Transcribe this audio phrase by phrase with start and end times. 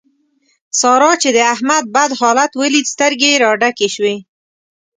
[0.79, 4.15] سارا چې د احمد بد حالت وليد؛ سترګې يې را ډکې شوې.